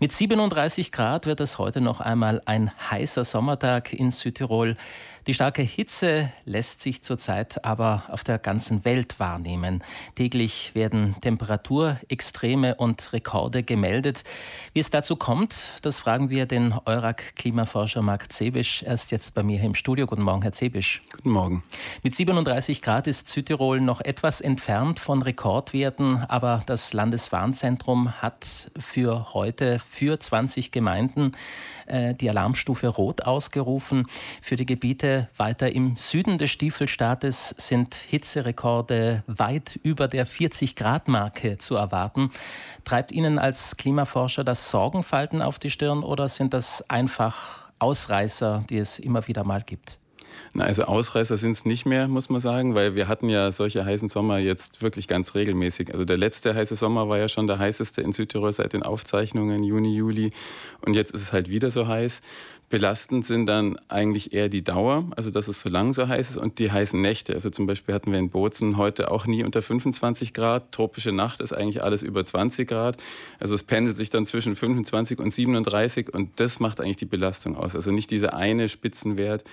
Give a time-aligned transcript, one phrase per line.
[0.00, 4.76] Mit 37 Grad wird es heute noch einmal ein heißer Sommertag in Südtirol.
[5.28, 9.84] Die starke Hitze lässt sich zurzeit aber auf der ganzen Welt wahrnehmen.
[10.14, 14.24] Täglich werden Temperaturextreme und Rekorde gemeldet.
[14.72, 18.82] Wie es dazu kommt, das fragen wir den Eurak-Klimaforscher Marc Zebisch.
[18.84, 20.06] Er ist jetzt bei mir im Studio.
[20.06, 21.02] Guten Morgen, Herr Zebisch.
[21.12, 21.62] Guten Morgen.
[22.02, 29.34] Mit 37 Grad ist Südtirol noch etwas entfernt von Rekordwerten, aber das Landeswarnzentrum hat für
[29.34, 31.32] heute für 20 Gemeinden
[31.84, 34.06] äh, die Alarmstufe Rot ausgerufen.
[34.40, 41.74] Für die Gebiete weiter im Süden des Stiefelstaates sind Hitzerekorde weit über der 40-Grad-Marke zu
[41.74, 42.30] erwarten.
[42.84, 48.78] Treibt Ihnen als Klimaforscher das Sorgenfalten auf die Stirn oder sind das einfach Ausreißer, die
[48.78, 49.98] es immer wieder mal gibt?
[50.54, 53.84] Na, also Ausreißer sind es nicht mehr, muss man sagen, weil wir hatten ja solche
[53.84, 55.92] heißen Sommer jetzt wirklich ganz regelmäßig.
[55.92, 59.62] Also der letzte heiße Sommer war ja schon der heißeste in Südtirol seit den Aufzeichnungen,
[59.62, 60.30] Juni, Juli.
[60.80, 62.22] Und jetzt ist es halt wieder so heiß.
[62.70, 66.36] Belastend sind dann eigentlich eher die Dauer, also dass es so lang so heiß ist
[66.36, 67.32] und die heißen Nächte.
[67.32, 70.70] Also zum Beispiel hatten wir in Bozen heute auch nie unter 25 Grad.
[70.72, 72.98] Tropische Nacht ist eigentlich alles über 20 Grad.
[73.40, 77.56] Also es pendelt sich dann zwischen 25 und 37 und das macht eigentlich die Belastung
[77.56, 77.74] aus.
[77.74, 79.44] Also nicht dieser eine Spitzenwert.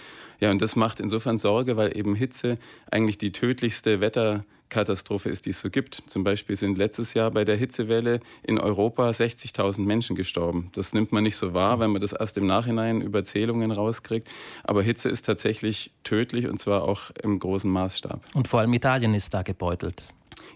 [0.42, 2.58] Ja, und das macht insofern Sorge, weil eben Hitze
[2.92, 6.04] eigentlich die tödlichste Wetter Katastrophe ist, die es so gibt.
[6.08, 10.70] Zum Beispiel sind letztes Jahr bei der Hitzewelle in Europa 60.000 Menschen gestorben.
[10.74, 14.28] Das nimmt man nicht so wahr, wenn man das erst im Nachhinein über Zählungen rauskriegt.
[14.64, 18.22] Aber Hitze ist tatsächlich tödlich und zwar auch im großen Maßstab.
[18.34, 20.04] Und vor allem Italien ist da gebeutelt.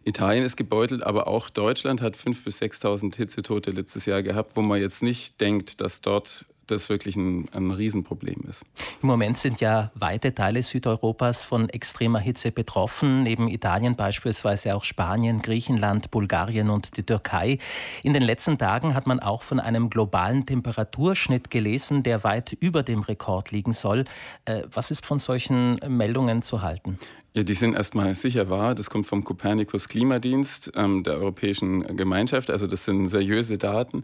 [0.04, 4.62] Italien ist gebeutelt, aber auch Deutschland hat 5.000 bis 6.000 Hitzetote letztes Jahr gehabt, wo
[4.62, 8.64] man jetzt nicht denkt, dass dort das wirklich ein, ein Riesenproblem ist.
[9.02, 14.84] Im Moment sind ja weite Teile Südeuropas von extremer Hitze betroffen, neben Italien beispielsweise auch
[14.84, 17.59] Spanien, Griechenland, Bulgarien und die Türkei.
[18.03, 22.83] In den letzten Tagen hat man auch von einem globalen Temperaturschnitt gelesen, der weit über
[22.83, 24.06] dem Rekord liegen soll.
[24.45, 26.98] Äh, was ist von solchen Meldungen zu halten?
[27.33, 28.73] Ja, die sind erstmal sicher wahr.
[28.73, 32.49] Das kommt vom Copernicus Klimadienst ähm, der Europäischen Gemeinschaft.
[32.49, 34.04] Also das sind seriöse Daten.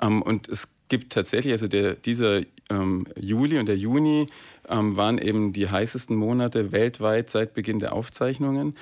[0.00, 4.28] Ähm, und es gibt tatsächlich, also der, dieser ähm, Juli und der Juni
[4.68, 8.74] ähm, waren eben die heißesten Monate weltweit seit Beginn der Aufzeichnungen.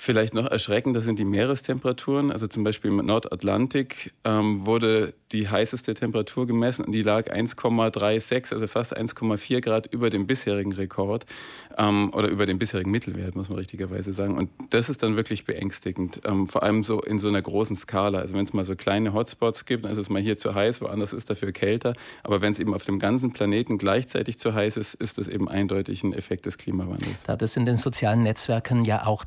[0.00, 2.30] Vielleicht noch erschreckender sind die Meerestemperaturen.
[2.30, 8.52] Also zum Beispiel im Nordatlantik ähm, wurde die heißeste Temperatur gemessen und die lag 1,36,
[8.52, 11.26] also fast 1,4 Grad über dem bisherigen Rekord
[11.76, 14.38] ähm, oder über dem bisherigen Mittelwert, muss man richtigerweise sagen.
[14.38, 18.20] Und das ist dann wirklich beängstigend, ähm, vor allem so in so einer großen Skala.
[18.20, 20.80] Also wenn es mal so kleine Hotspots gibt, dann ist es mal hier zu heiß,
[20.80, 21.94] woanders ist dafür kälter.
[22.22, 25.48] Aber wenn es eben auf dem ganzen Planeten gleichzeitig zu heiß ist, ist das eben
[25.48, 27.24] eindeutig ein Effekt des Klimawandels.
[27.24, 29.24] Da es in den sozialen Netzwerken ja auch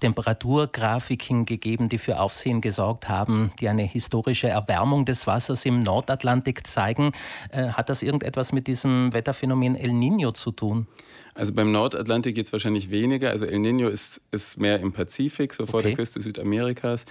[0.67, 6.67] Temperaturgrafiken gegeben, die für Aufsehen gesorgt haben, die eine historische Erwärmung des Wassers im Nordatlantik
[6.67, 7.11] zeigen.
[7.51, 10.87] Äh, hat das irgendetwas mit diesem Wetterphänomen El Nino zu tun?
[11.33, 13.29] Also beim Nordatlantik geht es wahrscheinlich weniger.
[13.29, 15.89] Also El Nino ist, ist mehr im Pazifik, so vor okay.
[15.89, 17.05] der Küste Südamerikas.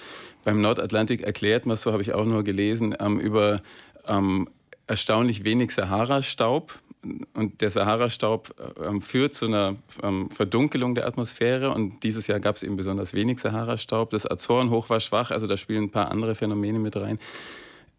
[0.44, 3.62] Beim Nordatlantik erklärt man, so habe ich auch nur gelesen, ähm, über
[4.06, 4.48] ähm,
[4.86, 6.78] erstaunlich wenig Sahara-Staub.
[7.32, 11.70] Und der Sahara-Staub ähm, führt zu einer ähm, Verdunkelung der Atmosphäre.
[11.70, 14.10] Und dieses Jahr gab es eben besonders wenig Sahara-Staub.
[14.10, 17.18] Das Azorenhoch war schwach, also da spielen ein paar andere Phänomene mit rein.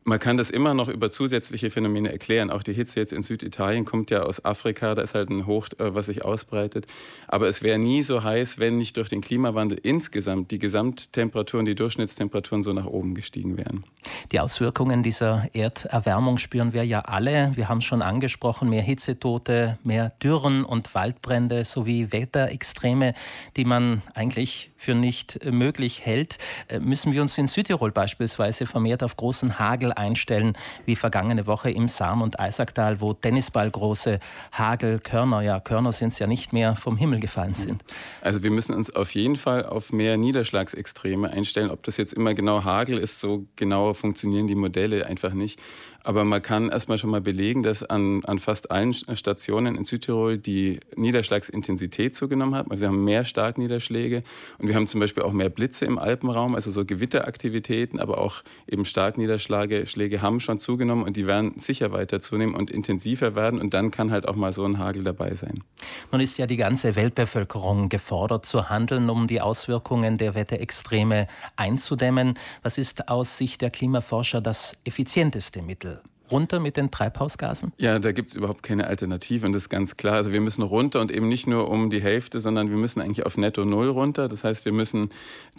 [0.04, 2.50] Man kann das immer noch über zusätzliche Phänomene erklären.
[2.50, 5.68] Auch die Hitze jetzt in Süditalien kommt ja aus Afrika, da ist halt ein Hoch,
[5.78, 6.88] äh, was sich ausbreitet.
[7.28, 11.76] Aber es wäre nie so heiß, wenn nicht durch den Klimawandel insgesamt die Gesamttemperaturen, die
[11.76, 13.84] Durchschnittstemperaturen so nach oben gestiegen wären.
[14.32, 17.52] Die Auswirkungen dieser Erderwärmung spüren wir ja alle.
[17.56, 23.14] Wir haben schon angesprochen, mehr Hitzetote, mehr Dürren und Waldbrände sowie Wetterextreme,
[23.58, 26.38] die man eigentlich für nicht möglich hält.
[26.68, 31.48] Äh, müssen wir uns in Südtirol beispielsweise vermehrt auf großen Hagel Hagel einstellen, wie vergangene
[31.48, 34.20] Woche im Sam- und Eisacktal, wo Tennisballgroße
[34.52, 37.84] Hagelkörner, ja Körner sind es ja nicht mehr, vom Himmel gefallen sind.
[38.22, 41.72] Also wir müssen uns auf jeden Fall auf mehr Niederschlagsextreme einstellen.
[41.72, 45.60] Ob das jetzt immer genau Hagel ist, so genau funktionieren die Modelle einfach nicht.
[46.04, 50.40] Aber man kann erstmal schon mal belegen, dass an, an fast allen Stationen in Südtirol
[50.40, 52.70] die Niederschlagsintensität zugenommen hat.
[52.72, 54.24] Also wir haben mehr Starkniederschläge
[54.58, 58.44] und wir haben zum Beispiel auch mehr Blitze im Alpenraum, also so Gewitteraktivitäten, aber auch
[58.68, 63.62] eben Starkniederschläge Schläge haben schon zugenommen und die werden sicher weiter zunehmen und intensiver werden
[63.62, 65.64] und dann kann halt auch mal so ein Hagel dabei sein.
[66.12, 72.40] Nun ist ja die ganze Weltbevölkerung gefordert zu handeln, um die Auswirkungen der Wetterextreme einzudämmen.
[72.64, 76.02] Was ist aus Sicht der Klimaforscher das effizienteste Mittel?
[76.32, 77.74] runter mit den Treibhausgasen?
[77.78, 80.14] Ja, da gibt es überhaupt keine Alternative und das ist ganz klar.
[80.14, 83.26] Also wir müssen runter und eben nicht nur um die Hälfte, sondern wir müssen eigentlich
[83.26, 84.30] auf netto Null runter.
[84.30, 85.10] Das heißt, wir müssen,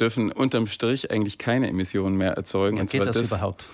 [0.00, 2.78] dürfen unterm Strich eigentlich keine Emissionen mehr erzeugen.
[2.78, 3.66] Wie geht das, das überhaupt?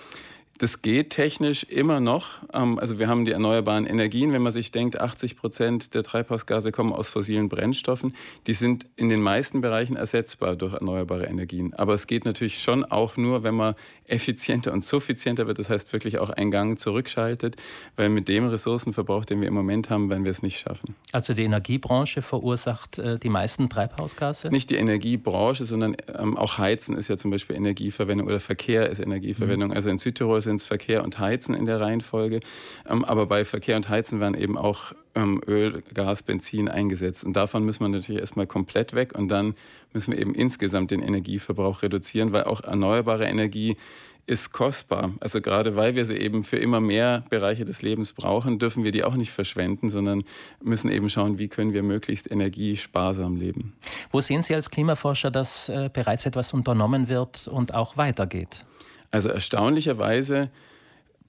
[0.59, 2.31] Das geht technisch immer noch.
[2.53, 4.33] Ähm, also wir haben die erneuerbaren Energien.
[4.33, 8.13] Wenn man sich denkt, 80 Prozent der Treibhausgase kommen aus fossilen Brennstoffen.
[8.45, 11.73] Die sind in den meisten Bereichen ersetzbar durch erneuerbare Energien.
[11.75, 15.59] Aber es geht natürlich schon auch nur, wenn man effizienter und suffizienter wird.
[15.59, 17.55] Das heißt wirklich auch einen Gang zurückschaltet,
[17.95, 20.95] weil mit dem Ressourcenverbrauch, den wir im Moment haben, werden wir es nicht schaffen.
[21.13, 24.49] Also die Energiebranche verursacht äh, die meisten Treibhausgase?
[24.49, 28.99] Nicht die Energiebranche, sondern ähm, auch Heizen ist ja zum Beispiel Energieverwendung oder Verkehr ist
[28.99, 29.69] Energieverwendung.
[29.69, 29.75] Mhm.
[29.75, 32.39] Also in Südtirol sind es Verkehr und Heizen in der Reihenfolge.
[32.87, 37.23] Ähm, aber bei Verkehr und Heizen werden eben auch ähm, Öl, Gas, Benzin eingesetzt.
[37.23, 39.17] Und davon müssen wir natürlich erstmal komplett weg.
[39.17, 39.53] Und dann
[39.93, 43.77] müssen wir eben insgesamt den Energieverbrauch reduzieren, weil auch erneuerbare Energie
[44.25, 45.13] ist kostbar.
[45.19, 48.91] Also gerade weil wir sie eben für immer mehr Bereiche des Lebens brauchen, dürfen wir
[48.91, 50.23] die auch nicht verschwenden, sondern
[50.61, 53.73] müssen eben schauen, wie können wir möglichst energiesparsam leben.
[54.11, 58.65] Wo sehen Sie als Klimaforscher, dass äh, bereits etwas unternommen wird und auch weitergeht?
[59.11, 60.49] Also erstaunlicherweise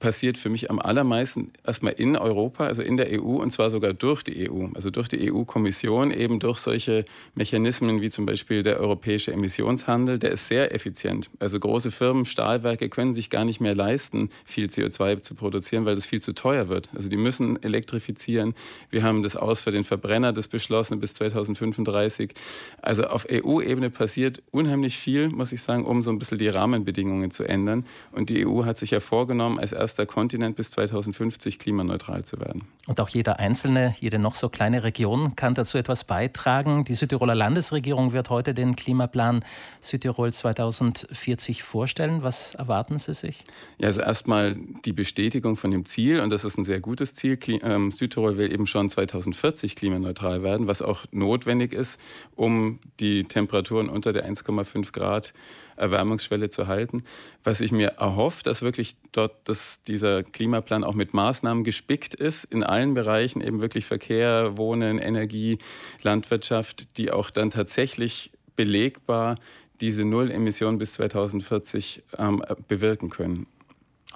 [0.00, 3.92] passiert für mich am allermeisten erstmal in Europa, also in der EU und zwar sogar
[3.92, 7.04] durch die EU, also durch die EU-Kommission, eben durch solche
[7.34, 11.30] Mechanismen wie zum Beispiel der europäische Emissionshandel, der ist sehr effizient.
[11.38, 15.96] Also große Firmen, Stahlwerke können sich gar nicht mehr leisten, viel CO2 zu produzieren, weil
[15.96, 16.88] das viel zu teuer wird.
[16.94, 18.54] Also die müssen elektrifizieren.
[18.88, 22.32] Wir haben das aus für den Verbrenner, das beschlossen bis 2035.
[22.80, 27.30] Also auf EU-Ebene passiert unheimlich viel, muss ich sagen, um so ein bisschen die Rahmenbedingungen
[27.30, 27.84] zu ändern.
[28.12, 32.38] Und die EU hat sich ja vorgenommen, als erstes erster Kontinent bis 2050 klimaneutral zu
[32.38, 32.62] werden.
[32.86, 36.84] Und auch jeder Einzelne, jede noch so kleine Region kann dazu etwas beitragen.
[36.84, 39.44] Die Südtiroler Landesregierung wird heute den Klimaplan
[39.80, 42.22] Südtirol 2040 vorstellen.
[42.22, 43.42] Was erwarten Sie sich?
[43.78, 47.36] Ja, also erstmal die Bestätigung von dem Ziel und das ist ein sehr gutes Ziel.
[47.62, 52.00] Ähm, Südtirol will eben schon 2040 klimaneutral werden, was auch notwendig ist,
[52.36, 55.32] um die Temperaturen unter der 1,5 Grad
[55.80, 57.02] Erwärmungsschwelle zu halten.
[57.42, 59.48] Was ich mir erhoffe, dass wirklich dort
[59.88, 65.58] dieser Klimaplan auch mit Maßnahmen gespickt ist, in allen Bereichen, eben wirklich Verkehr, Wohnen, Energie,
[66.02, 69.36] Landwirtschaft, die auch dann tatsächlich belegbar
[69.80, 73.46] diese Nullemission bis 2040 ähm, bewirken können.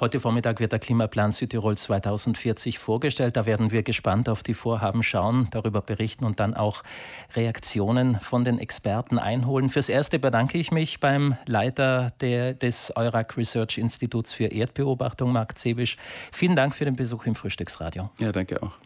[0.05, 3.39] Heute Vormittag wird der Klimaplan Südtirol 2040 vorgestellt.
[3.39, 6.83] Da werden wir gespannt auf die Vorhaben schauen, darüber berichten und dann auch
[7.35, 9.71] Reaktionen von den Experten einholen.
[9.71, 15.59] Fürs Erste bedanke ich mich beim Leiter der, des Eurac Research Instituts für Erdbeobachtung, Marc
[15.59, 15.97] Zebisch.
[16.33, 18.11] Vielen Dank für den Besuch im Frühstücksradio.
[18.19, 18.77] Ja, danke auch.